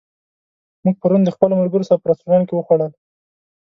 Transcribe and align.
موږ 0.83 0.95
پرون 1.01 1.21
د 1.25 1.29
خپلو 1.35 1.53
ملګرو 1.61 1.87
سره 1.89 1.99
په 2.01 2.07
رستورانت 2.11 2.45
کې 2.47 2.55
وخوړل. 2.55 2.91